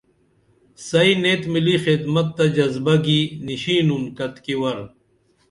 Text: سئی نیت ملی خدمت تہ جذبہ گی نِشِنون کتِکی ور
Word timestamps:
سئی 0.87 1.11
نیت 1.23 1.41
ملی 1.53 1.75
خدمت 1.85 2.27
تہ 2.35 2.45
جذبہ 2.55 2.95
گی 3.03 3.19
نِشِنون 3.45 4.03
کتِکی 4.17 4.55
ور 4.59 4.79